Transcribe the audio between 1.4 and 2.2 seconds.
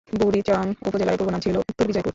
ছিল উত্তর বিজয়পুর।